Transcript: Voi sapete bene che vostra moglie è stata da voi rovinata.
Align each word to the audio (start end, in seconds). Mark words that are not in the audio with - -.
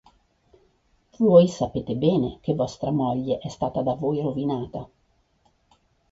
Voi 1.19 1.47
sapete 1.47 1.93
bene 1.95 2.39
che 2.41 2.55
vostra 2.55 2.89
moglie 2.89 3.37
è 3.37 3.49
stata 3.49 3.83
da 3.83 3.93
voi 3.93 4.19
rovinata. 4.19 4.89